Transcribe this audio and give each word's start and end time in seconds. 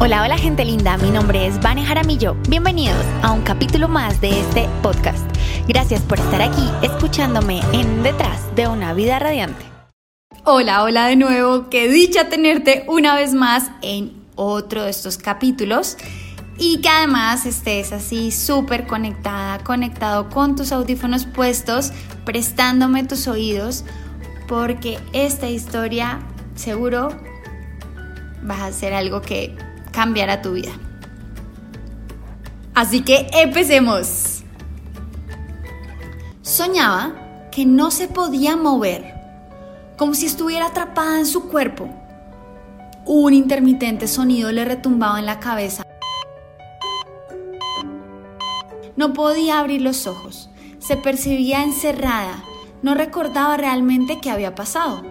Hola, 0.00 0.22
hola 0.22 0.38
gente 0.38 0.64
linda, 0.64 0.96
mi 0.96 1.10
nombre 1.10 1.44
es 1.48 1.60
Vane 1.60 1.84
Jaramillo. 1.84 2.36
Bienvenidos 2.48 3.04
a 3.20 3.32
un 3.32 3.42
capítulo 3.42 3.88
más 3.88 4.20
de 4.20 4.30
este 4.30 4.68
podcast. 4.80 5.26
Gracias 5.66 6.02
por 6.02 6.20
estar 6.20 6.40
aquí 6.40 6.70
escuchándome 6.82 7.62
en 7.72 8.04
Detrás 8.04 8.54
de 8.54 8.68
una 8.68 8.94
vida 8.94 9.18
radiante. 9.18 9.64
Hola, 10.44 10.84
hola 10.84 11.06
de 11.08 11.16
nuevo, 11.16 11.68
qué 11.68 11.88
dicha 11.88 12.28
tenerte 12.28 12.84
una 12.86 13.16
vez 13.16 13.34
más 13.34 13.72
en 13.82 14.12
otro 14.36 14.84
de 14.84 14.90
estos 14.90 15.18
capítulos 15.18 15.96
y 16.58 16.80
que 16.80 16.88
además 16.88 17.44
estés 17.44 17.90
así 17.90 18.30
súper 18.30 18.86
conectada, 18.86 19.58
conectado 19.64 20.30
con 20.30 20.54
tus 20.54 20.70
audífonos 20.70 21.26
puestos, 21.26 21.90
prestándome 22.24 23.02
tus 23.02 23.26
oídos, 23.26 23.84
porque 24.46 25.00
esta 25.12 25.48
historia 25.48 26.20
seguro 26.54 27.08
va 28.48 28.64
a 28.64 28.72
ser 28.72 28.94
algo 28.94 29.22
que 29.22 29.56
cambiará 29.98 30.42
tu 30.42 30.52
vida. 30.52 30.70
Así 32.72 33.02
que 33.02 33.26
empecemos. 33.32 34.44
Soñaba 36.40 37.48
que 37.50 37.66
no 37.66 37.90
se 37.90 38.06
podía 38.06 38.56
mover, 38.56 39.12
como 39.96 40.14
si 40.14 40.26
estuviera 40.26 40.66
atrapada 40.66 41.18
en 41.18 41.26
su 41.26 41.48
cuerpo. 41.48 41.88
Un 43.06 43.34
intermitente 43.34 44.06
sonido 44.06 44.52
le 44.52 44.64
retumbaba 44.64 45.18
en 45.18 45.26
la 45.26 45.40
cabeza. 45.40 45.82
No 48.94 49.12
podía 49.12 49.58
abrir 49.58 49.82
los 49.82 50.06
ojos, 50.06 50.48
se 50.78 50.96
percibía 50.96 51.64
encerrada, 51.64 52.44
no 52.82 52.94
recordaba 52.94 53.56
realmente 53.56 54.20
qué 54.22 54.30
había 54.30 54.54
pasado. 54.54 55.02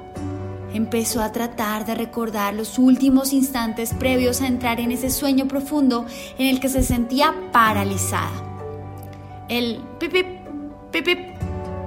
Empezó 0.77 1.23
a 1.23 1.31
tratar 1.31 1.87
de 1.87 1.95
recordar 1.95 2.53
los 2.53 2.77
últimos 2.77 3.33
instantes 3.33 3.95
previos 3.95 4.41
a 4.41 4.47
entrar 4.47 4.79
en 4.79 4.91
ese 4.91 5.09
sueño 5.09 5.47
profundo 5.47 6.05
en 6.37 6.45
el 6.45 6.59
que 6.59 6.69
se 6.69 6.83
sentía 6.83 7.33
paralizada. 7.51 8.29
El 9.49 9.79
pipip, 9.99 10.27
pipip, 10.91 11.17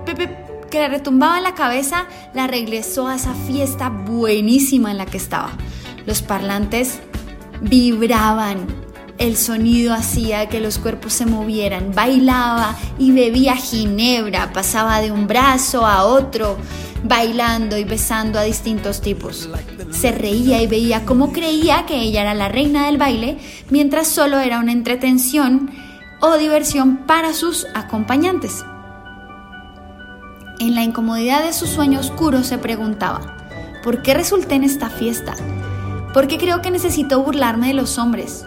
pipip 0.05 0.31
que 0.73 0.81
le 0.81 0.89
retumbaba 0.89 1.39
en 1.39 1.45
la 1.45 1.55
cabeza 1.55 2.07
la 2.35 2.49
regresó 2.49 3.07
a 3.07 3.15
esa 3.15 3.33
fiesta 3.33 3.91
buenísima 3.91 4.91
en 4.91 4.99
la 4.99 5.07
que 5.07 5.19
estaba. 5.19 5.53
Los 6.05 6.21
parlantes 6.21 6.99
vibraban, 7.61 8.67
el 9.19 9.37
sonido 9.37 9.95
hacía 9.95 10.49
que 10.49 10.59
los 10.59 10.79
cuerpos 10.79 11.13
se 11.13 11.27
movieran, 11.27 11.93
bailaba 11.95 12.75
y 12.99 13.13
bebía 13.13 13.55
ginebra, 13.55 14.53
pasaba 14.53 15.01
de 15.01 15.13
un 15.13 15.29
brazo 15.29 15.87
a 15.87 16.03
otro, 16.03 16.57
bailando 17.05 17.77
y 17.77 17.85
besando 17.85 18.39
a 18.39 18.43
distintos 18.43 19.01
tipos. 19.01 19.49
Se 19.91 20.13
reía 20.13 20.63
y 20.63 20.67
veía 20.67 21.05
cómo 21.05 21.33
creía 21.33 21.87
que 21.87 22.01
ella 22.01 22.23
era 22.23 22.35
la 22.35 22.49
reina 22.49 22.87
del 22.87 22.99
baile, 22.99 23.39
mientras 23.71 24.09
solo 24.09 24.39
era 24.39 24.59
una 24.59 24.73
entretención 24.73 25.71
o 26.21 26.37
diversión 26.37 26.99
para 27.07 27.33
sus 27.33 27.67
acompañantes. 27.75 28.65
En 30.59 30.75
la 30.75 30.83
incomodidad 30.83 31.43
de 31.43 31.55
su 31.55 31.67
sueño 31.67 32.01
oscuro 32.01 32.45
se 32.45 32.59
preguntaba, 32.59 33.37
¿por 33.83 34.03
qué 34.03 34.13
resulté 34.13 34.57
en 34.57 34.65
esta 34.65 34.91
fiesta? 34.91 35.35
¿Por 36.13 36.27
qué 36.27 36.37
creo 36.37 36.61
que 36.61 36.71
necesito 36.71 37.23
burlarme 37.23 37.69
de 37.69 37.75
los 37.75 37.97
hombres? 37.97 38.45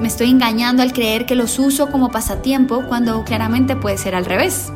Me 0.00 0.08
estoy 0.08 0.30
engañando 0.30 0.82
al 0.82 0.92
creer 0.92 1.24
que 1.24 1.36
los 1.36 1.58
uso 1.60 1.90
como 1.90 2.10
pasatiempo 2.10 2.84
cuando 2.88 3.22
claramente 3.24 3.76
puede 3.76 3.96
ser 3.96 4.16
al 4.16 4.24
revés. 4.24 4.72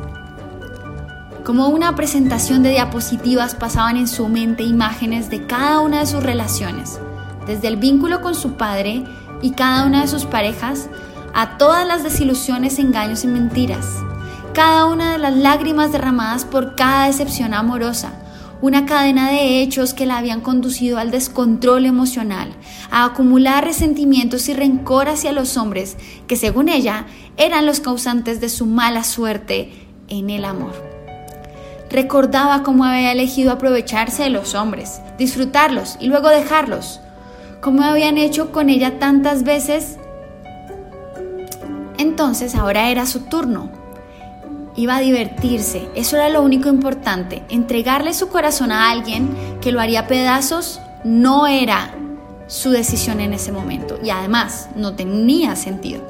Como 1.45 1.67
una 1.67 1.97
presentación 1.97 2.63
de 2.63 2.71
diapositivas 2.71 3.57
pasaban 3.57 3.97
en 3.97 4.07
su 4.07 4.29
mente 4.29 4.63
imágenes 4.63 5.29
de 5.29 5.45
cada 5.45 5.81
una 5.81 5.99
de 5.99 6.07
sus 6.07 6.23
relaciones, 6.23 7.01
desde 7.49 7.67
el 7.67 7.77
vínculo 7.77 8.21
con 8.21 8.37
su 8.37 8.53
padre 8.53 9.03
y 9.43 9.51
cada 9.51 9.85
una 9.85 10.03
de 10.03 10.09
sus 10.09 10.25
parejas, 10.25 10.89
a 11.35 11.59
todas 11.59 11.85
las 11.85 12.05
desilusiones, 12.05 12.79
engaños 12.79 13.25
y 13.25 13.27
mentiras, 13.27 13.87
cada 14.55 14.87
una 14.87 15.13
de 15.13 15.19
las 15.19 15.37
lágrimas 15.37 15.91
derramadas 15.91 16.45
por 16.45 16.77
cada 16.77 17.09
decepción 17.09 17.55
amorosa, 17.55 18.13
una 18.61 18.87
cadena 18.87 19.29
de 19.29 19.63
hechos 19.63 19.95
que 19.95 20.07
la 20.07 20.19
habían 20.19 20.43
conducido 20.43 20.99
al 20.99 21.11
descontrol 21.11 21.87
emocional, 21.87 22.53
a 22.93 23.05
acumular 23.05 23.65
resentimientos 23.65 24.49
y 24.49 24.55
rencor 24.55 25.09
hacia 25.09 25.33
los 25.33 25.57
hombres 25.57 25.97
que 26.29 26.37
según 26.37 26.69
ella 26.69 27.07
eran 27.37 27.67
los 27.67 27.81
causantes 27.81 28.41
de 28.41 28.49
su 28.49 28.67
mala 28.67 29.03
suerte 29.03 29.73
en 30.07 30.31
el 30.31 30.45
amor. 30.45 30.92
Recordaba 31.93 32.63
cómo 32.63 32.87
había 32.87 33.13
elegido 33.13 33.53
aprovecharse 33.53 34.23
de 34.23 34.31
los 34.31 34.55
hombres, 34.55 35.03
disfrutarlos 35.19 35.99
y 36.01 36.07
luego 36.07 36.31
dejarlos, 36.31 37.01
como 37.61 37.83
habían 37.83 38.17
hecho 38.17 38.51
con 38.51 38.71
ella 38.71 38.99
tantas 38.99 39.43
veces. 39.43 39.99
Entonces 41.99 42.55
ahora 42.55 42.89
era 42.89 43.05
su 43.05 43.21
turno. 43.21 43.69
Iba 44.75 44.97
a 44.97 45.01
divertirse, 45.01 45.87
eso 45.95 46.17
era 46.17 46.31
lo 46.31 46.41
único 46.41 46.71
importante. 46.71 47.43
Entregarle 47.51 48.15
su 48.15 48.29
corazón 48.29 48.73
a 48.73 48.91
alguien 48.91 49.29
que 49.61 49.71
lo 49.71 49.79
haría 49.79 50.07
pedazos 50.07 50.81
no 51.05 51.47
era 51.47 51.95
su 52.47 52.71
decisión 52.71 53.21
en 53.21 53.35
ese 53.35 53.53
momento 53.53 53.99
y 54.03 54.09
además 54.09 54.71
no 54.77 54.95
tenía 54.95 55.57
sentido. 55.57 56.03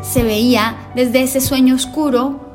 Se 0.00 0.22
veía 0.22 0.76
desde 0.94 1.20
ese 1.24 1.42
sueño 1.42 1.74
oscuro 1.74 2.45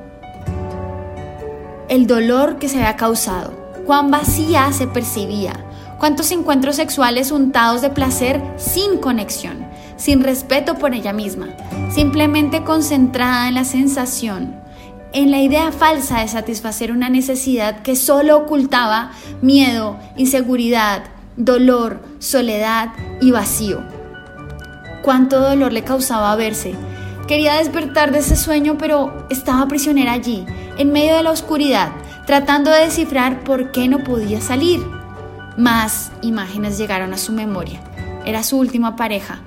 el 1.92 2.08
dolor 2.08 2.58
que 2.58 2.70
se 2.70 2.78
había 2.78 2.96
causado, 2.96 3.52
cuán 3.86 4.12
vacía 4.12 4.72
se 4.72 4.88
percibía, 4.88 5.52
cuántos 6.00 6.32
encuentros 6.32 6.78
sexuales 6.78 7.32
untados 7.32 7.82
de 7.82 7.90
placer 7.90 8.42
sin 8.56 8.98
conexión, 8.98 9.68
sin 9.98 10.24
respeto 10.24 10.76
por 10.76 10.94
ella 10.94 11.12
misma, 11.12 11.50
simplemente 11.94 12.64
concentrada 12.64 13.50
en 13.50 13.56
la 13.56 13.66
sensación, 13.66 14.56
en 15.12 15.32
la 15.32 15.42
idea 15.42 15.74
falsa 15.74 16.22
de 16.22 16.30
satisfacer 16.30 16.94
una 16.94 17.10
necesidad 17.10 17.82
que 17.82 17.98
solo 17.98 18.38
ocultaba 18.38 19.12
miedo, 19.42 20.00
inseguridad, 20.16 21.04
dolor, 21.36 22.02
soledad 22.20 22.94
y 23.20 23.32
vacío. 23.32 23.84
Cuánto 25.02 25.42
dolor 25.42 25.74
le 25.74 25.84
causaba 25.84 26.34
verse. 26.38 26.74
Quería 27.28 27.56
despertar 27.56 28.14
de 28.14 28.20
ese 28.20 28.38
sueño, 28.38 28.78
pero 28.78 29.28
estaba 29.30 29.68
prisionera 29.68 30.14
allí, 30.14 30.46
en 30.82 30.92
medio 30.92 31.16
de 31.16 31.24
la 31.24 31.32
oscuridad, 31.32 31.92
tratando 32.26 32.72
de 32.72 32.86
descifrar 32.86 33.44
por 33.44 33.72
qué 33.72 33.88
no 33.88 34.04
podía 34.04 34.42
salir. 34.42 34.82
Más 35.58 36.12
imágenes 36.22 36.78
llegaron 36.78 37.14
a 37.14 37.18
su 37.18 37.32
memoria. 37.32 37.80
Era 38.26 38.44
su 38.44 38.58
última 38.58 38.96
pareja. 38.96 39.40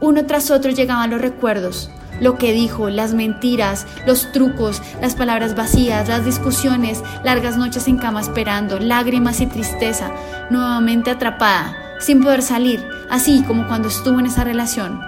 Uno 0.00 0.24
tras 0.26 0.50
otro 0.50 0.70
llegaban 0.70 1.10
los 1.10 1.20
recuerdos, 1.20 1.90
lo 2.20 2.38
que 2.38 2.52
dijo, 2.52 2.88
las 2.88 3.12
mentiras, 3.12 3.86
los 4.06 4.32
trucos, 4.32 4.82
las 5.00 5.14
palabras 5.14 5.54
vacías, 5.54 6.08
las 6.08 6.24
discusiones, 6.24 7.02
largas 7.24 7.56
noches 7.56 7.86
en 7.86 7.98
cama 7.98 8.20
esperando, 8.20 8.78
lágrimas 8.78 9.40
y 9.40 9.46
tristeza, 9.46 10.10
nuevamente 10.50 11.10
atrapada, 11.10 11.76
sin 12.00 12.22
poder 12.22 12.42
salir, 12.42 12.82
así 13.10 13.42
como 13.42 13.66
cuando 13.66 13.88
estuvo 13.88 14.20
en 14.20 14.26
esa 14.26 14.44
relación 14.44 15.07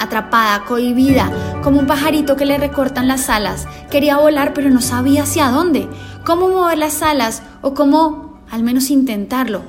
atrapada, 0.00 0.64
cohibida, 0.64 1.30
como 1.62 1.80
un 1.80 1.86
pajarito 1.86 2.36
que 2.36 2.46
le 2.46 2.58
recortan 2.58 3.08
las 3.08 3.28
alas. 3.28 3.66
Quería 3.90 4.18
volar 4.18 4.52
pero 4.54 4.70
no 4.70 4.80
sabía 4.80 5.22
hacia 5.22 5.50
dónde, 5.50 5.88
cómo 6.24 6.48
mover 6.48 6.78
las 6.78 7.02
alas 7.02 7.42
o 7.62 7.74
cómo 7.74 8.38
al 8.50 8.62
menos 8.62 8.90
intentarlo. 8.90 9.62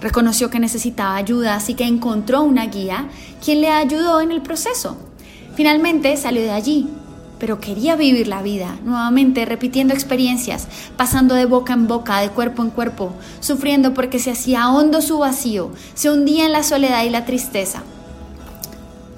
Reconoció 0.00 0.50
que 0.50 0.58
necesitaba 0.58 1.14
ayuda, 1.14 1.54
así 1.54 1.74
que 1.74 1.84
encontró 1.84 2.42
una 2.42 2.66
guía 2.66 3.06
quien 3.42 3.60
le 3.60 3.70
ayudó 3.70 4.20
en 4.20 4.32
el 4.32 4.42
proceso. 4.42 4.96
Finalmente 5.54 6.16
salió 6.16 6.42
de 6.42 6.50
allí, 6.50 6.88
pero 7.42 7.58
quería 7.58 7.96
vivir 7.96 8.28
la 8.28 8.40
vida, 8.40 8.76
nuevamente 8.84 9.44
repitiendo 9.44 9.94
experiencias, 9.94 10.68
pasando 10.96 11.34
de 11.34 11.44
boca 11.44 11.72
en 11.72 11.88
boca, 11.88 12.20
de 12.20 12.28
cuerpo 12.28 12.62
en 12.62 12.70
cuerpo, 12.70 13.14
sufriendo 13.40 13.94
porque 13.94 14.20
se 14.20 14.30
hacía 14.30 14.70
hondo 14.70 15.02
su 15.02 15.18
vacío, 15.18 15.72
se 15.94 16.08
hundía 16.08 16.46
en 16.46 16.52
la 16.52 16.62
soledad 16.62 17.02
y 17.02 17.10
la 17.10 17.24
tristeza. 17.24 17.82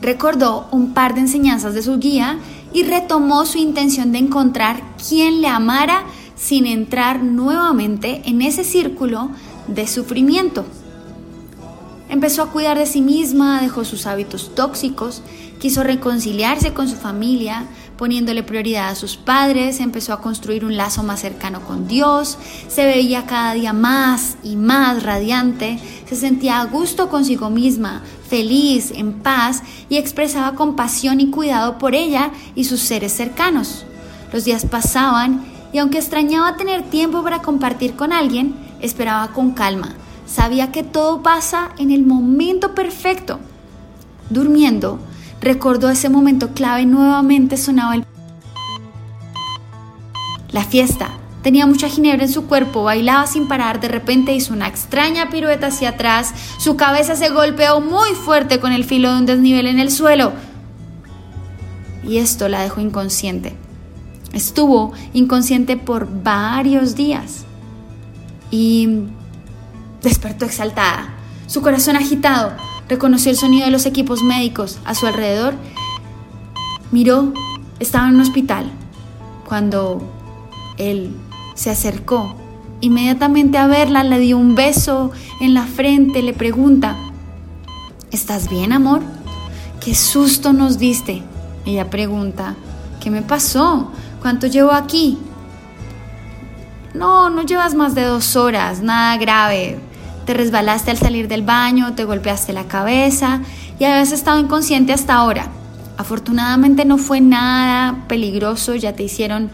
Recordó 0.01 0.69
un 0.71 0.95
par 0.95 1.13
de 1.13 1.21
enseñanzas 1.21 1.75
de 1.75 1.83
su 1.83 1.99
guía 1.99 2.39
y 2.73 2.85
retomó 2.85 3.45
su 3.45 3.59
intención 3.59 4.11
de 4.11 4.21
encontrar 4.21 4.83
quien 5.07 5.43
le 5.43 5.49
amara 5.49 6.05
sin 6.35 6.65
entrar 6.65 7.23
nuevamente 7.23 8.23
en 8.25 8.41
ese 8.41 8.65
círculo 8.65 9.29
de 9.69 9.87
sufrimiento. 9.87 10.65
Empezó 12.09 12.43
a 12.43 12.51
cuidar 12.51 12.79
de 12.79 12.87
sí 12.87 13.03
misma, 13.03 13.61
dejó 13.61 13.85
sus 13.85 14.07
hábitos 14.07 14.55
tóxicos, 14.55 15.21
quiso 15.59 15.83
reconciliarse 15.83 16.75
con 16.75 16.89
su 16.89 16.97
familia, 16.97 17.67
poniéndole 17.97 18.43
prioridad 18.43 18.89
a 18.89 18.95
sus 18.95 19.17
padres, 19.17 19.81
empezó 19.81 20.13
a 20.13 20.21
construir 20.21 20.65
un 20.65 20.77
lazo 20.77 21.03
más 21.03 21.21
cercano 21.21 21.61
con 21.61 21.87
Dios, 21.87 22.39
se 22.69 22.85
veía 22.85 23.27
cada 23.27 23.55
día 23.55 23.73
más 23.73 24.37
y 24.43 24.57
más 24.57 25.03
radiante, 25.03 25.79
se 26.09 26.17
sentía 26.17 26.61
a 26.61 26.65
gusto 26.65 27.09
consigo 27.09 27.51
misma, 27.51 28.03
feliz, 28.29 28.93
en 28.95 29.13
paz 29.13 29.63
y 29.89 29.97
expresaba 29.97 30.57
compasión 30.57 31.21
y 31.21 31.31
cuidado 31.31 31.79
por 31.79 31.95
ella 31.95 32.31
y 32.55 32.65
sus 32.65 32.81
seres 32.81 33.13
cercanos. 33.13 33.85
Los 34.33 34.45
días 34.45 34.67
pasaban 34.67 35.45
y 35.73 35.79
aunque 35.79 35.99
extrañaba 35.99 36.57
tener 36.57 36.83
tiempo 36.83 37.23
para 37.23 37.43
compartir 37.43 37.95
con 37.95 38.13
alguien, 38.13 38.55
esperaba 38.81 39.29
con 39.29 39.53
calma, 39.53 39.95
sabía 40.27 40.73
que 40.73 40.83
todo 40.83 41.23
pasa 41.23 41.71
en 41.79 41.91
el 41.91 42.05
momento 42.05 42.75
perfecto. 42.75 43.39
Durmiendo, 44.31 44.99
recordó 45.45 45.91
ese 45.91 46.09
momento 46.09 46.55
clave, 46.55 46.87
nuevamente 46.87 47.57
sonaba 47.57 47.97
el... 47.97 48.05
La 50.51 50.65
fiesta. 50.65 51.11
Tenía 51.43 51.67
mucha 51.67 51.89
ginebra 51.89 52.25
en 52.25 52.33
su 52.33 52.47
cuerpo, 52.47 52.85
bailaba 52.85 53.27
sin 53.27 53.49
parar, 53.49 53.79
de 53.79 53.89
repente 53.89 54.35
hizo 54.35 54.55
una 54.55 54.67
extraña 54.67 55.29
pirueta 55.29 55.67
hacia 55.67 55.91
atrás, 55.91 56.33
su 56.59 56.77
cabeza 56.77 57.17
se 57.17 57.29
golpeó 57.29 57.83
muy 57.83 58.11
fuerte 58.13 58.61
con 58.61 58.73
el 58.73 58.85
filo 58.85 59.13
de 59.13 59.19
un 59.19 59.27
desnivel 59.27 59.67
en 59.67 59.79
el 59.79 59.91
suelo 59.91 60.33
y 62.07 62.19
esto 62.19 62.49
la 62.49 62.63
dejó 62.63 62.81
inconsciente. 62.81 63.55
Estuvo 64.33 64.93
inconsciente 65.13 65.77
por 65.77 66.23
varios 66.23 66.95
días 66.95 67.45
y 68.51 69.05
despertó 70.03 70.45
exaltada, 70.45 71.15
su 71.47 71.63
corazón 71.63 71.97
agitado, 71.97 72.53
reconoció 72.89 73.31
el 73.31 73.37
sonido 73.37 73.65
de 73.65 73.71
los 73.71 73.87
equipos 73.87 74.23
médicos 74.23 74.79
a 74.85 74.95
su 74.95 75.07
alrededor, 75.07 75.55
miró, 76.91 77.33
estaba 77.81 78.09
en 78.09 78.17
un 78.17 78.21
hospital. 78.21 78.71
Cuando 79.49 80.03
él 80.79 81.15
se 81.55 81.71
acercó, 81.71 82.35
inmediatamente 82.81 83.59
a 83.59 83.67
verla, 83.67 84.05
le 84.05 84.19
dio 84.19 84.39
un 84.39 84.55
beso 84.55 85.11
en 85.41 85.55
la 85.55 85.65
frente, 85.65 86.23
le 86.23 86.33
pregunta, 86.33 86.97
¿estás 88.11 88.49
bien, 88.49 88.73
amor? 88.73 89.03
¿Qué 89.81 89.95
susto 89.95 90.53
nos 90.53 90.79
diste? 90.79 91.23
Ella 91.65 91.91
pregunta, 91.91 92.55
¿qué 93.01 93.11
me 93.11 93.23
pasó? 93.23 93.91
¿Cuánto 94.21 94.47
llevo 94.47 94.73
aquí? 94.73 95.19
No, 96.95 97.29
no 97.29 97.43
llevas 97.43 97.75
más 97.75 97.95
de 97.95 98.05
dos 98.05 98.37
horas, 98.37 98.81
nada 98.81 99.17
grave. 99.17 99.79
Te 100.25 100.33
resbalaste 100.33 100.91
al 100.91 100.97
salir 100.97 101.29
del 101.29 101.43
baño, 101.43 101.95
te 101.95 102.05
golpeaste 102.05 102.53
la 102.53 102.65
cabeza 102.65 103.41
y 103.79 103.85
habías 103.85 104.13
estado 104.13 104.39
inconsciente 104.41 104.93
hasta 104.93 105.15
ahora. 105.15 105.49
Afortunadamente 105.99 106.85
no 106.85 106.99
fue 106.99 107.21
nada 107.21 108.05
peligroso, 108.09 108.75
ya 108.75 108.95
te 108.95 109.03
hicieron 109.03 109.51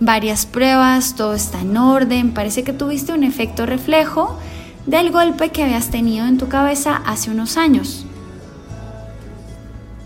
varias 0.00 0.46
pruebas, 0.46 1.14
todo 1.16 1.34
está 1.34 1.60
en 1.60 1.76
orden, 1.76 2.32
parece 2.32 2.62
que 2.62 2.72
tuviste 2.72 3.12
un 3.12 3.24
efecto 3.24 3.66
reflejo 3.66 4.38
del 4.86 5.10
golpe 5.10 5.50
que 5.50 5.64
habías 5.64 5.90
tenido 5.90 6.26
en 6.26 6.38
tu 6.38 6.48
cabeza 6.48 7.02
hace 7.04 7.30
unos 7.30 7.56
años. 7.56 8.06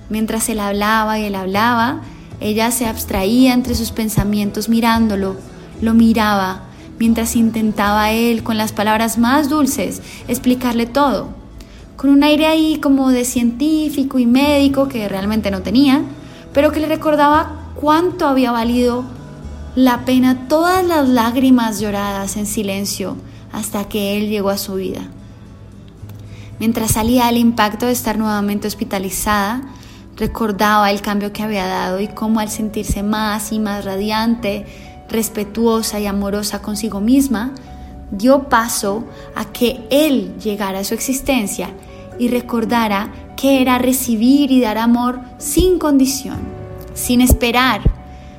Mientras 0.09 0.49
él 0.49 0.61
hablaba 0.61 1.19
y 1.19 1.25
él 1.25 1.35
hablaba, 1.35 2.01
ella 2.41 2.71
se 2.71 2.87
abstraía 2.87 3.53
entre 3.53 3.75
sus 3.75 3.93
pensamientos 3.93 4.69
mirándolo, 4.69 5.37
lo 5.81 5.95
miraba, 5.95 6.63
mientras 7.03 7.35
intentaba 7.35 8.13
él, 8.13 8.45
con 8.45 8.57
las 8.57 8.71
palabras 8.71 9.19
más 9.19 9.49
dulces, 9.49 10.01
explicarle 10.29 10.87
todo, 10.87 11.31
con 11.97 12.11
un 12.11 12.23
aire 12.23 12.47
ahí 12.47 12.79
como 12.81 13.11
de 13.11 13.25
científico 13.25 14.21
y 14.21 14.27
médico 14.27 14.87
que 14.87 15.09
realmente 15.09 15.51
no 15.51 15.63
tenía, 15.63 16.03
pero 16.53 16.71
que 16.71 16.79
le 16.79 16.87
recordaba 16.87 17.73
cuánto 17.75 18.29
había 18.29 18.53
valido 18.53 19.05
la 19.75 20.05
pena 20.05 20.47
todas 20.47 20.87
las 20.87 21.09
lágrimas 21.09 21.81
lloradas 21.81 22.37
en 22.37 22.47
silencio 22.47 23.17
hasta 23.51 23.89
que 23.89 24.17
él 24.17 24.29
llegó 24.29 24.51
a 24.51 24.57
su 24.57 24.75
vida. 24.75 25.01
Mientras 26.61 26.93
salía 26.93 27.29
el 27.29 27.37
impacto 27.37 27.87
de 27.87 27.93
estar 27.93 28.17
nuevamente 28.17 28.69
hospitalizada, 28.69 29.63
Recordaba 30.17 30.91
el 30.91 31.01
cambio 31.01 31.33
que 31.33 31.43
había 31.43 31.67
dado 31.67 31.99
y 32.01 32.09
cómo 32.09 32.41
al 32.41 32.51
sentirse 32.51 33.03
más 33.03 33.51
y 33.51 33.59
más 33.59 33.85
radiante, 33.85 34.67
respetuosa 35.13 36.01
y 36.01 36.07
amorosa 36.07 36.63
consigo 36.63 37.01
misma, 37.01 37.53
dio 38.11 38.49
paso 38.49 39.05
a 39.35 39.47
que 39.47 39.87
Él 39.91 40.35
llegara 40.43 40.81
a 40.81 40.85
su 40.85 40.95
existencia 40.95 41.71
y 42.19 42.29
recordara 42.29 43.13
que 43.37 43.63
era 43.63 43.79
recibir 43.79 44.51
y 44.51 44.61
dar 44.61 44.79
amor 44.79 45.21
sin 45.39 45.79
condición, 45.79 46.39
sin 46.95 47.21
esperar, 47.21 47.81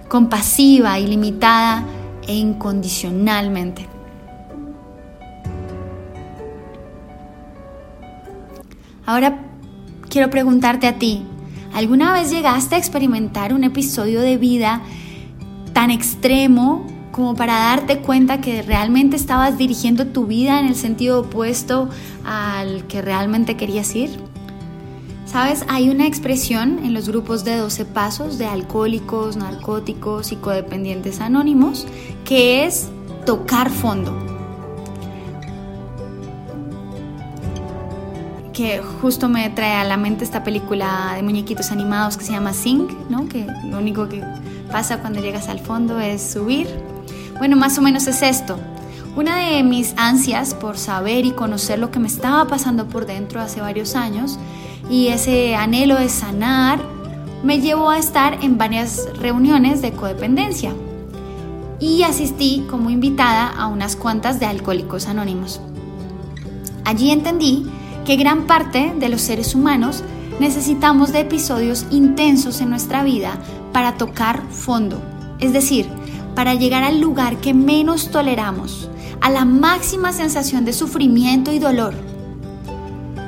compasiva, 0.07 0.99
ilimitada 0.99 1.83
e 2.27 2.35
incondicionalmente. 2.35 3.87
Ahora 9.05 9.39
quiero 10.09 10.29
preguntarte 10.29 10.87
a 10.87 10.97
ti, 10.97 11.25
¿Alguna 11.73 12.13
vez 12.13 12.29
llegaste 12.29 12.75
a 12.75 12.77
experimentar 12.77 13.51
un 13.51 13.63
episodio 13.63 14.21
de 14.21 14.37
vida 14.37 14.83
tan 15.73 15.91
extremo 15.91 16.87
como 17.11 17.35
para 17.35 17.53
darte 17.53 17.99
cuenta 17.99 18.41
que 18.41 18.61
realmente 18.61 19.15
estabas 19.15 19.57
dirigiendo 19.57 20.07
tu 20.07 20.25
vida 20.25 20.59
en 20.59 20.67
el 20.67 20.75
sentido 20.75 21.21
opuesto 21.21 21.89
al 22.25 22.85
que 22.87 23.01
realmente 23.01 23.55
querías 23.55 23.95
ir? 23.95 24.09
Sabes, 25.25 25.65
hay 25.67 25.89
una 25.89 26.05
expresión 26.05 26.79
en 26.83 26.93
los 26.93 27.09
grupos 27.09 27.43
de 27.43 27.57
12 27.57 27.85
pasos 27.85 28.37
de 28.37 28.45
alcohólicos, 28.45 29.35
narcóticos 29.35 30.31
y 30.31 30.35
codependientes 30.35 31.21
anónimos 31.21 31.87
que 32.23 32.65
es 32.65 32.89
tocar 33.25 33.69
fondo. 33.69 34.33
que 38.53 38.81
justo 39.01 39.27
me 39.27 39.49
trae 39.49 39.77
a 39.77 39.83
la 39.83 39.97
mente 39.97 40.23
esta 40.23 40.43
película 40.43 41.13
de 41.15 41.23
muñequitos 41.23 41.71
animados 41.71 42.17
que 42.17 42.23
se 42.23 42.33
llama 42.33 42.53
Sing, 42.53 42.87
¿no? 43.09 43.27
que 43.27 43.47
lo 43.65 43.79
único 43.79 44.07
que 44.07 44.21
pasa 44.73 45.01
cuando 45.01 45.21
llegas 45.21 45.49
al 45.49 45.59
fondo 45.59 45.99
es 45.99 46.19
subir. 46.19 46.67
Bueno, 47.37 47.55
más 47.55 47.77
o 47.77 47.83
menos 47.83 48.07
es 48.07 48.23
esto. 48.23 48.57
Una 49.15 49.37
de 49.37 49.61
mis 49.61 49.93
ansias 49.97 50.55
por 50.55 50.79
saber 50.79 51.27
y 51.27 51.31
conocer 51.31 51.77
lo 51.77 51.91
que 51.91 51.99
me 51.99 52.07
estaba 52.07 52.47
pasando 52.47 52.87
por 52.87 53.05
dentro 53.05 53.39
hace 53.39 53.61
varios 53.61 53.95
años 53.95 54.39
y 54.89 55.09
ese 55.09 55.53
anhelo 55.53 55.99
de 55.99 56.09
sanar 56.09 56.79
me 57.43 57.61
llevó 57.61 57.91
a 57.91 57.99
estar 57.99 58.43
en 58.43 58.57
varias 58.57 59.07
reuniones 59.19 59.83
de 59.83 59.91
codependencia 59.91 60.71
y 61.79 62.01
asistí 62.01 62.65
como 62.67 62.89
invitada 62.89 63.49
a 63.49 63.67
unas 63.67 63.95
cuantas 63.95 64.39
de 64.39 64.47
Alcohólicos 64.47 65.05
Anónimos. 65.05 65.61
Allí 66.83 67.11
entendí 67.11 67.67
que 68.05 68.15
gran 68.15 68.47
parte 68.47 68.91
de 68.97 69.09
los 69.09 69.21
seres 69.21 69.53
humanos 69.53 70.03
necesitamos 70.39 71.13
de 71.13 71.19
episodios 71.19 71.85
intensos 71.91 72.59
en 72.59 72.71
nuestra 72.71 73.03
vida 73.03 73.37
para 73.73 73.97
tocar 73.97 74.41
fondo, 74.51 75.01
es 75.39 75.51
decir, 75.51 75.89
para 76.35 76.53
llegar 76.53 76.83
al 76.83 77.01
lugar 77.01 77.37
que 77.37 77.53
menos 77.53 78.09
toleramos, 78.11 78.89
a 79.19 79.29
la 79.29 79.45
máxima 79.45 80.13
sensación 80.13 80.65
de 80.65 80.73
sufrimiento 80.73 81.51
y 81.51 81.59
dolor. 81.59 81.93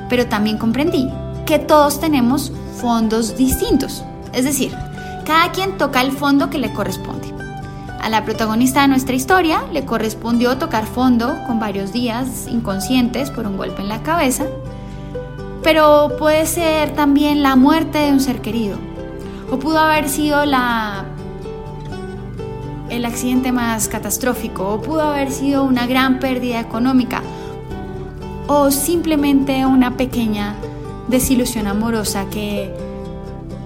Pero 0.08 0.26
también 0.26 0.58
comprendí 0.58 1.08
que 1.44 1.58
todos 1.58 2.00
tenemos 2.00 2.52
fondos 2.80 3.36
distintos, 3.36 4.04
es 4.32 4.44
decir, 4.44 4.72
cada 5.24 5.50
quien 5.52 5.76
toca 5.76 6.00
el 6.00 6.12
fondo 6.12 6.50
que 6.50 6.58
le 6.58 6.72
corresponde. 6.72 7.34
A 8.00 8.08
la 8.08 8.24
protagonista 8.24 8.82
de 8.82 8.88
nuestra 8.88 9.16
historia 9.16 9.64
le 9.72 9.84
correspondió 9.84 10.58
tocar 10.58 10.86
fondo 10.86 11.34
con 11.46 11.58
varios 11.58 11.92
días 11.92 12.46
inconscientes 12.46 13.30
por 13.30 13.46
un 13.46 13.56
golpe 13.56 13.82
en 13.82 13.88
la 13.88 14.02
cabeza, 14.02 14.44
pero 15.62 16.12
puede 16.16 16.46
ser 16.46 16.94
también 16.94 17.42
la 17.42 17.56
muerte 17.56 17.98
de 17.98 18.12
un 18.12 18.20
ser 18.20 18.40
querido, 18.40 18.78
o 19.50 19.58
pudo 19.58 19.78
haber 19.78 20.08
sido 20.08 20.44
la 20.44 21.04
el 22.88 23.04
accidente 23.04 23.52
más 23.52 23.88
catastrófico, 23.88 24.68
o 24.68 24.80
pudo 24.80 25.02
haber 25.02 25.32
sido 25.32 25.64
una 25.64 25.86
gran 25.86 26.20
pérdida 26.20 26.60
económica, 26.60 27.22
o 28.46 28.70
simplemente 28.70 29.66
una 29.66 29.96
pequeña 29.96 30.54
desilusión 31.08 31.66
amorosa 31.66 32.26
que 32.30 32.72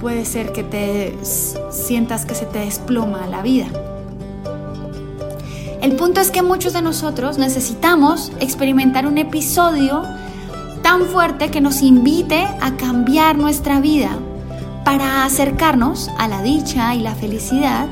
puede 0.00 0.24
ser 0.24 0.52
que 0.52 0.62
te 0.62 1.18
sientas 1.70 2.24
que 2.24 2.34
se 2.34 2.46
te 2.46 2.60
desploma 2.60 3.26
la 3.26 3.42
vida. 3.42 3.66
El 5.82 5.96
punto 5.96 6.20
es 6.20 6.30
que 6.30 6.42
muchos 6.42 6.72
de 6.72 6.82
nosotros 6.82 7.38
necesitamos 7.38 8.32
experimentar 8.40 9.06
un 9.06 9.18
episodio 9.18 10.02
tan 10.82 11.04
fuerte 11.06 11.50
que 11.50 11.60
nos 11.60 11.82
invite 11.82 12.46
a 12.60 12.76
cambiar 12.76 13.36
nuestra 13.36 13.80
vida 13.80 14.18
para 14.84 15.24
acercarnos 15.24 16.10
a 16.18 16.28
la 16.28 16.42
dicha 16.42 16.94
y 16.94 17.00
la 17.00 17.14
felicidad 17.14 17.86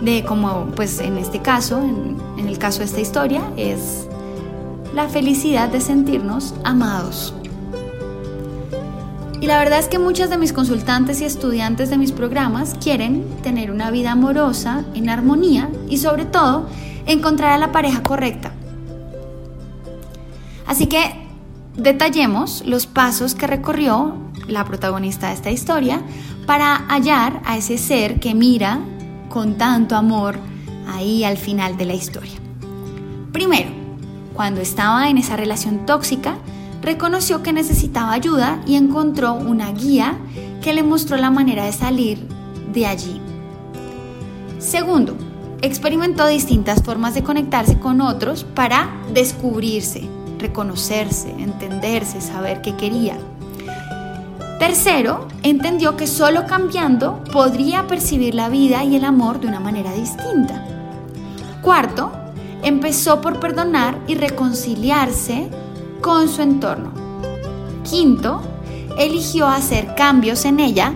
de 0.00 0.24
como 0.24 0.66
pues 0.76 1.00
en 1.00 1.18
este 1.18 1.40
caso, 1.40 1.78
en, 1.82 2.16
en 2.38 2.48
el 2.48 2.58
caso 2.58 2.80
de 2.80 2.86
esta 2.86 3.00
historia, 3.00 3.42
es 3.56 4.06
la 4.94 5.08
felicidad 5.08 5.68
de 5.68 5.80
sentirnos 5.80 6.54
amados. 6.64 7.34
Y 9.40 9.46
la 9.46 9.58
verdad 9.58 9.78
es 9.78 9.88
que 9.88 9.98
muchas 9.98 10.30
de 10.30 10.38
mis 10.38 10.52
consultantes 10.52 11.20
y 11.20 11.24
estudiantes 11.24 11.90
de 11.90 11.98
mis 11.98 12.12
programas 12.12 12.74
quieren 12.82 13.24
tener 13.42 13.70
una 13.70 13.90
vida 13.90 14.12
amorosa, 14.12 14.84
en 14.94 15.10
armonía 15.10 15.68
y 15.88 15.98
sobre 15.98 16.24
todo 16.24 16.66
encontrar 17.04 17.52
a 17.52 17.58
la 17.58 17.70
pareja 17.70 18.02
correcta. 18.02 18.52
Así 20.66 20.86
que 20.86 21.28
detallemos 21.76 22.64
los 22.66 22.86
pasos 22.86 23.34
que 23.34 23.46
recorrió 23.46 24.14
la 24.48 24.64
protagonista 24.64 25.28
de 25.28 25.34
esta 25.34 25.50
historia 25.50 26.00
para 26.46 26.76
hallar 26.88 27.40
a 27.44 27.56
ese 27.56 27.78
ser 27.78 28.20
que 28.20 28.34
mira 28.34 28.80
con 29.28 29.56
tanto 29.58 29.96
amor 29.96 30.38
ahí 30.88 31.24
al 31.24 31.36
final 31.36 31.76
de 31.76 31.84
la 31.84 31.94
historia. 31.94 32.34
Primero, 33.32 33.70
cuando 34.34 34.60
estaba 34.60 35.08
en 35.08 35.18
esa 35.18 35.36
relación 35.36 35.86
tóxica, 35.86 36.36
reconoció 36.82 37.42
que 37.42 37.52
necesitaba 37.52 38.12
ayuda 38.12 38.60
y 38.66 38.76
encontró 38.76 39.34
una 39.34 39.72
guía 39.72 40.16
que 40.62 40.72
le 40.72 40.82
mostró 40.82 41.16
la 41.16 41.30
manera 41.30 41.64
de 41.64 41.72
salir 41.72 42.18
de 42.72 42.86
allí. 42.86 43.20
Segundo, 44.58 45.16
experimentó 45.62 46.26
distintas 46.26 46.82
formas 46.82 47.14
de 47.14 47.22
conectarse 47.22 47.78
con 47.78 48.00
otros 48.00 48.44
para 48.44 48.90
descubrirse, 49.12 50.08
reconocerse, 50.38 51.30
entenderse, 51.38 52.20
saber 52.20 52.62
qué 52.62 52.76
quería. 52.76 53.16
Tercero, 54.58 55.28
entendió 55.42 55.98
que 55.98 56.06
solo 56.06 56.46
cambiando 56.46 57.22
podría 57.30 57.86
percibir 57.86 58.34
la 58.34 58.48
vida 58.48 58.84
y 58.84 58.96
el 58.96 59.04
amor 59.04 59.38
de 59.38 59.48
una 59.48 59.60
manera 59.60 59.92
distinta. 59.92 60.64
Cuarto, 61.60 62.10
empezó 62.62 63.20
por 63.20 63.38
perdonar 63.38 63.98
y 64.06 64.14
reconciliarse 64.14 65.50
con 66.00 66.28
su 66.28 66.40
entorno. 66.40 66.92
Quinto, 67.84 68.40
eligió 68.98 69.46
hacer 69.46 69.94
cambios 69.94 70.46
en 70.46 70.58
ella 70.58 70.94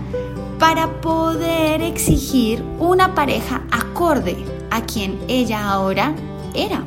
para 0.58 1.00
poder 1.02 1.82
exigir 1.82 2.64
una 2.78 3.14
pareja 3.14 3.62
acorde 3.70 4.36
a 4.70 4.82
quien 4.82 5.18
ella 5.28 5.68
ahora 5.70 6.14
era. 6.54 6.82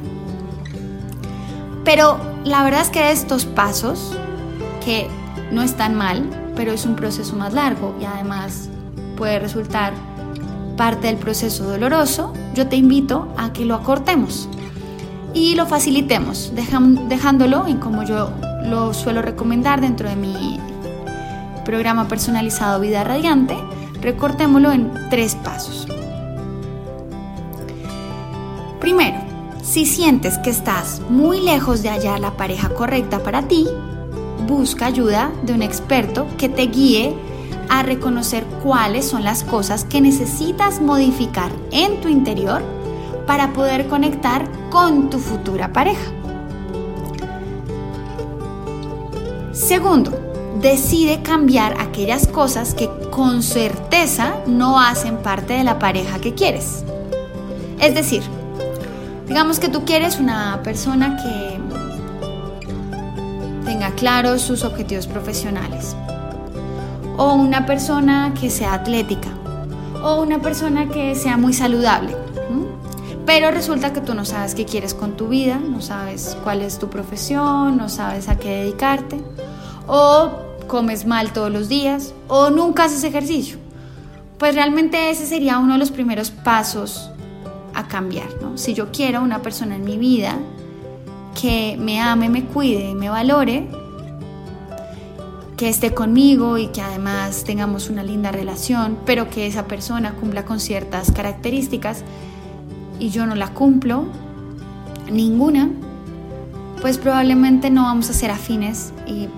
Pero 1.85 2.17
la 2.45 2.63
verdad 2.63 2.81
es 2.81 2.89
que 2.89 3.11
estos 3.11 3.45
pasos, 3.45 4.17
que 4.83 5.07
no 5.51 5.61
están 5.61 5.95
mal, 5.95 6.42
pero 6.55 6.71
es 6.71 6.85
un 6.85 6.95
proceso 6.95 7.35
más 7.35 7.53
largo 7.53 7.95
y 7.99 8.05
además 8.05 8.69
puede 9.17 9.39
resultar 9.39 9.93
parte 10.77 11.07
del 11.07 11.17
proceso 11.17 11.63
doloroso, 11.65 12.33
yo 12.53 12.67
te 12.67 12.75
invito 12.75 13.27
a 13.37 13.53
que 13.53 13.65
lo 13.65 13.75
acortemos 13.75 14.49
y 15.33 15.55
lo 15.55 15.65
facilitemos, 15.65 16.53
dejándolo 16.55 17.67
en 17.67 17.77
como 17.77 18.03
yo 18.03 18.29
lo 18.65 18.93
suelo 18.93 19.21
recomendar 19.21 19.81
dentro 19.81 20.09
de 20.09 20.15
mi 20.15 20.59
programa 21.65 22.07
personalizado 22.07 22.79
Vida 22.79 23.03
Radiante, 23.03 23.57
recortémoslo 24.01 24.71
en 24.71 24.91
tres 25.09 25.35
pasos. 25.35 25.87
Primero, 28.79 29.17
si 29.63 29.85
sientes 29.85 30.37
que 30.39 30.49
estás 30.49 31.01
muy 31.09 31.39
lejos 31.39 31.83
de 31.83 31.89
hallar 31.89 32.19
la 32.19 32.31
pareja 32.31 32.69
correcta 32.69 33.23
para 33.23 33.47
ti, 33.47 33.67
busca 34.47 34.85
ayuda 34.85 35.31
de 35.43 35.53
un 35.53 35.61
experto 35.61 36.27
que 36.37 36.49
te 36.49 36.63
guíe 36.63 37.15
a 37.69 37.83
reconocer 37.83 38.43
cuáles 38.63 39.05
son 39.05 39.23
las 39.23 39.43
cosas 39.43 39.85
que 39.85 40.01
necesitas 40.01 40.81
modificar 40.81 41.51
en 41.71 42.01
tu 42.01 42.07
interior 42.07 42.61
para 43.25 43.53
poder 43.53 43.87
conectar 43.87 44.47
con 44.69 45.09
tu 45.09 45.19
futura 45.19 45.71
pareja. 45.71 46.11
Segundo, 49.51 50.11
decide 50.61 51.21
cambiar 51.21 51.79
aquellas 51.79 52.27
cosas 52.27 52.73
que 52.73 52.89
con 53.11 53.43
certeza 53.43 54.35
no 54.47 54.79
hacen 54.79 55.17
parte 55.17 55.53
de 55.53 55.63
la 55.63 55.79
pareja 55.79 56.19
que 56.19 56.33
quieres. 56.33 56.83
Es 57.79 57.95
decir, 57.95 58.23
digamos 59.27 59.59
que 59.59 59.69
tú 59.69 59.83
quieres 59.85 60.19
una 60.19 60.61
persona 60.63 61.17
que 61.17 61.59
claros 63.95 64.41
sus 64.41 64.63
objetivos 64.63 65.07
profesionales, 65.07 65.95
o 67.17 67.33
una 67.33 67.65
persona 67.65 68.33
que 68.39 68.49
sea 68.49 68.73
atlética, 68.73 69.29
o 70.03 70.21
una 70.21 70.39
persona 70.39 70.89
que 70.89 71.15
sea 71.15 71.37
muy 71.37 71.53
saludable. 71.53 72.15
Pero 73.25 73.51
resulta 73.51 73.93
que 73.93 74.01
tú 74.01 74.13
no 74.13 74.25
sabes 74.25 74.53
qué 74.53 74.65
quieres 74.65 74.93
con 74.93 75.13
tu 75.13 75.29
vida, 75.29 75.57
no 75.57 75.81
sabes 75.81 76.37
cuál 76.43 76.61
es 76.61 76.77
tu 76.77 76.89
profesión, 76.89 77.77
no 77.77 77.87
sabes 77.87 78.27
a 78.27 78.37
qué 78.37 78.49
dedicarte, 78.49 79.21
o 79.87 80.29
comes 80.67 81.05
mal 81.05 81.31
todos 81.31 81.51
los 81.51 81.69
días, 81.69 82.13
o 82.27 82.49
nunca 82.49 82.85
haces 82.85 83.03
ejercicio. 83.03 83.57
Pues 84.37 84.55
realmente 84.55 85.09
ese 85.09 85.25
sería 85.25 85.57
uno 85.57 85.73
de 85.73 85.79
los 85.79 85.91
primeros 85.91 86.31
pasos 86.31 87.11
a 87.73 87.87
cambiar. 87.87 88.27
Si 88.55 88.73
yo 88.73 88.91
quiero 88.91 89.21
una 89.21 89.41
persona 89.41 89.77
en 89.77 89.85
mi 89.85 89.97
vida 89.97 90.35
que 91.39 91.77
me 91.79 92.01
ame, 92.01 92.27
me 92.27 92.43
cuide 92.43 92.89
y 92.89 92.95
me 92.95 93.09
valore, 93.09 93.69
que 95.63 95.69
esté 95.69 95.93
conmigo 95.93 96.57
y 96.57 96.67
que 96.67 96.81
además 96.81 97.45
tengamos 97.45 97.89
una 97.89 98.03
linda 98.03 98.33
relación, 98.33 98.97
pero 99.05 99.29
que 99.29 99.47
esa 99.47 99.65
persona 99.65 100.11
cumpla 100.11 100.43
con 100.43 100.59
ciertas 100.59 101.09
características, 101.13 102.03
y 102.99 103.11
yo 103.11 103.25
no 103.25 103.33
la 103.33 103.53
cumplo, 103.53 104.03
ninguna, 105.09 105.69
pues 106.81 106.97
probablemente 106.97 107.69
no 107.69 107.83
vamos 107.83 108.09
a 108.09 108.13
ser 108.13 108.29
afines 108.29 108.91
y 109.07 109.29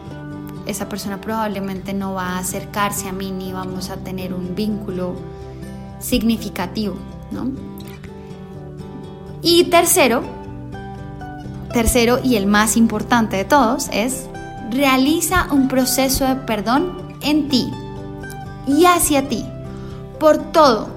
esa 0.65 0.89
persona 0.89 1.21
probablemente 1.21 1.93
no 1.93 2.15
va 2.15 2.29
a 2.29 2.39
acercarse 2.39 3.07
a 3.07 3.11
mí 3.11 3.29
ni 3.29 3.53
vamos 3.53 3.91
a 3.91 3.97
tener 3.97 4.33
un 4.33 4.55
vínculo 4.55 5.13
significativo, 5.99 6.95
¿no? 7.29 7.51
Y 9.43 9.65
tercero, 9.65 10.23
tercero 11.71 12.17
y 12.23 12.35
el 12.35 12.47
más 12.47 12.77
importante 12.77 13.37
de 13.37 13.45
todos 13.45 13.89
es 13.93 14.27
realiza 14.69 15.47
un 15.51 15.67
proceso 15.67 16.25
de 16.25 16.35
perdón 16.35 16.97
en 17.21 17.49
ti 17.49 17.71
y 18.67 18.85
hacia 18.85 19.27
ti 19.27 19.45
por 20.19 20.37
todo, 20.37 20.89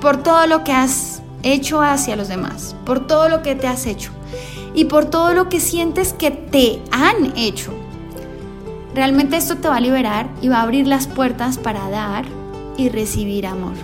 por 0.00 0.22
todo 0.22 0.46
lo 0.46 0.64
que 0.64 0.72
has 0.72 1.22
hecho 1.42 1.80
hacia 1.80 2.16
los 2.16 2.28
demás, 2.28 2.74
por 2.84 3.06
todo 3.06 3.28
lo 3.28 3.42
que 3.42 3.54
te 3.54 3.66
has 3.66 3.86
hecho 3.86 4.10
y 4.74 4.84
por 4.84 5.06
todo 5.06 5.32
lo 5.34 5.48
que 5.48 5.60
sientes 5.60 6.12
que 6.12 6.30
te 6.30 6.82
han 6.90 7.36
hecho. 7.36 7.72
Realmente 8.94 9.36
esto 9.36 9.56
te 9.56 9.68
va 9.68 9.76
a 9.76 9.80
liberar 9.80 10.28
y 10.42 10.48
va 10.48 10.58
a 10.58 10.62
abrir 10.62 10.86
las 10.86 11.06
puertas 11.06 11.58
para 11.58 11.88
dar 11.88 12.24
y 12.76 12.88
recibir 12.88 13.46
amor. 13.46 13.74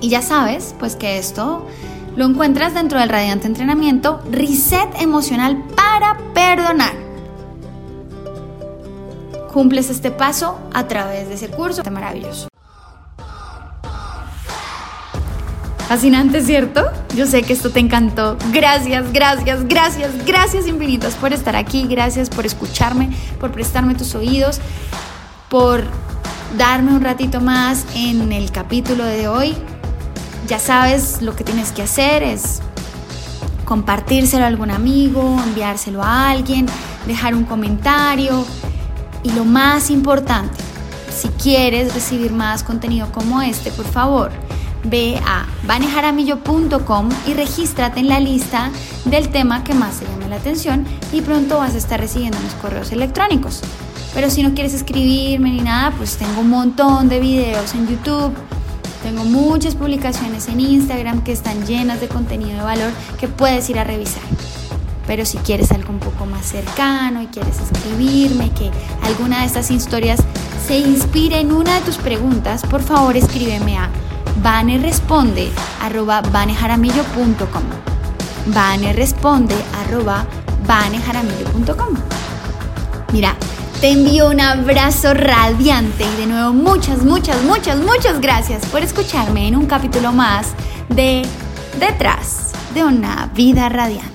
Y 0.00 0.08
ya 0.08 0.22
sabes, 0.22 0.74
pues 0.78 0.96
que 0.96 1.18
esto 1.18 1.66
lo 2.16 2.24
encuentras 2.26 2.74
dentro 2.74 2.98
del 3.00 3.08
radiante 3.08 3.46
entrenamiento 3.46 4.20
Reset 4.30 5.00
Emocional 5.00 5.62
para 5.76 6.18
Perdonar. 6.32 7.03
Cumples 9.54 9.88
este 9.88 10.10
paso 10.10 10.58
a 10.72 10.88
través 10.88 11.28
de 11.28 11.34
ese 11.34 11.46
curso. 11.46 11.84
Maravilloso. 11.88 12.48
Fascinante, 15.86 16.42
¿cierto? 16.42 16.90
Yo 17.14 17.24
sé 17.24 17.42
que 17.42 17.52
esto 17.52 17.70
te 17.70 17.78
encantó. 17.78 18.36
Gracias, 18.52 19.12
gracias, 19.12 19.68
gracias, 19.68 20.24
gracias 20.26 20.66
infinitas 20.66 21.14
por 21.14 21.32
estar 21.32 21.54
aquí. 21.54 21.86
Gracias 21.86 22.30
por 22.30 22.44
escucharme, 22.44 23.10
por 23.38 23.52
prestarme 23.52 23.94
tus 23.94 24.16
oídos, 24.16 24.58
por 25.48 25.84
darme 26.58 26.92
un 26.92 27.02
ratito 27.02 27.40
más 27.40 27.86
en 27.94 28.32
el 28.32 28.50
capítulo 28.50 29.04
de 29.04 29.28
hoy. 29.28 29.54
Ya 30.48 30.58
sabes 30.58 31.22
lo 31.22 31.36
que 31.36 31.44
tienes 31.44 31.70
que 31.70 31.82
hacer 31.82 32.24
es 32.24 32.60
compartírselo 33.64 34.42
a 34.42 34.48
algún 34.48 34.72
amigo, 34.72 35.40
enviárselo 35.46 36.02
a 36.02 36.30
alguien, 36.30 36.66
dejar 37.06 37.36
un 37.36 37.44
comentario 37.44 38.44
y 39.24 39.32
lo 39.32 39.44
más 39.44 39.90
importante, 39.90 40.62
si 41.12 41.28
quieres 41.28 41.94
recibir 41.94 42.32
más 42.32 42.62
contenido 42.62 43.10
como 43.10 43.42
este, 43.42 43.72
por 43.72 43.86
favor, 43.86 44.30
ve 44.84 45.20
a 45.26 45.46
vanejaramillo.com 45.66 47.08
y 47.26 47.32
regístrate 47.32 48.00
en 48.00 48.08
la 48.08 48.20
lista 48.20 48.70
del 49.06 49.30
tema 49.30 49.64
que 49.64 49.74
más 49.74 49.98
te 49.98 50.06
llame 50.06 50.28
la 50.28 50.36
atención 50.36 50.84
y 51.12 51.22
pronto 51.22 51.58
vas 51.58 51.74
a 51.74 51.78
estar 51.78 51.98
recibiendo 51.98 52.38
mis 52.40 52.52
correos 52.54 52.92
electrónicos. 52.92 53.62
Pero 54.12 54.30
si 54.30 54.42
no 54.42 54.54
quieres 54.54 54.74
escribirme 54.74 55.50
ni 55.50 55.60
nada, 55.60 55.92
pues 55.96 56.16
tengo 56.16 56.42
un 56.42 56.50
montón 56.50 57.08
de 57.08 57.18
videos 57.18 57.74
en 57.74 57.88
YouTube, 57.88 58.32
tengo 59.02 59.24
muchas 59.24 59.74
publicaciones 59.74 60.48
en 60.48 60.60
Instagram 60.60 61.24
que 61.24 61.32
están 61.32 61.66
llenas 61.66 62.00
de 62.00 62.08
contenido 62.08 62.58
de 62.58 62.62
valor 62.62 62.90
que 63.18 63.26
puedes 63.28 63.68
ir 63.70 63.78
a 63.78 63.84
revisar. 63.84 64.22
Pero 65.06 65.24
si 65.24 65.38
quieres 65.38 65.70
algo 65.72 65.90
un 65.90 65.98
poco 65.98 66.26
más 66.26 66.46
cercano 66.46 67.22
y 67.22 67.26
quieres 67.26 67.58
escribirme, 67.60 68.50
que 68.52 68.70
alguna 69.02 69.40
de 69.40 69.46
estas 69.46 69.70
historias 69.70 70.20
se 70.66 70.78
inspire 70.78 71.40
en 71.40 71.52
una 71.52 71.74
de 71.74 71.80
tus 71.82 71.96
preguntas, 71.96 72.62
por 72.64 72.82
favor 72.82 73.16
escríbeme 73.16 73.76
a 73.76 73.90
Vane 74.42 74.78
responde 74.78 75.50
arroba 75.80 76.22
vanejaramillo.com. 76.22 77.62
Vane 78.46 78.92
responde 78.92 79.54
arroba 79.84 80.26
vanejaramillo.com. 80.66 81.94
Mira, 83.12 83.36
te 83.80 83.90
envío 83.90 84.30
un 84.30 84.40
abrazo 84.40 85.14
radiante 85.14 86.04
y 86.04 86.20
de 86.20 86.26
nuevo 86.26 86.52
muchas, 86.52 87.04
muchas, 87.04 87.42
muchas, 87.44 87.78
muchas 87.78 88.20
gracias 88.20 88.64
por 88.66 88.82
escucharme 88.82 89.46
en 89.46 89.56
un 89.56 89.66
capítulo 89.66 90.12
más 90.12 90.54
de 90.88 91.22
Detrás 91.78 92.52
de 92.72 92.84
una 92.84 93.30
vida 93.34 93.68
radiante. 93.68 94.13